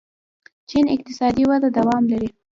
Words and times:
چین 0.69 0.85
اقتصادي 0.95 1.43
وده 1.49 1.69
دوام 1.77 2.03
لري. 2.11 2.29